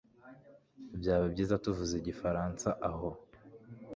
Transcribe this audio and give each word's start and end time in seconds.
Byaba 0.99 1.25
byiza 1.33 1.61
tuvuze 1.63 1.93
igifaransa 1.97 2.67
aho 2.89 3.09